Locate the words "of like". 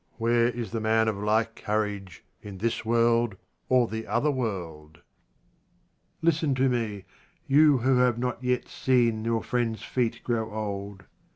1.07-1.53